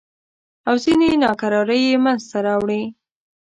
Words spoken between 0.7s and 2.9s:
ځینې ناکرارۍ یې منځته راوړې.